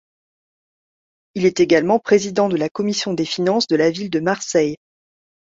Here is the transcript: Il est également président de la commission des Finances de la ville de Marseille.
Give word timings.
Il 1.35 1.45
est 1.45 1.59
également 1.59 1.99
président 1.99 2.49
de 2.49 2.57
la 2.57 2.69
commission 2.69 3.13
des 3.13 3.23
Finances 3.23 3.67
de 3.67 3.75
la 3.75 3.91
ville 3.91 4.09
de 4.09 4.19
Marseille. 4.19 4.77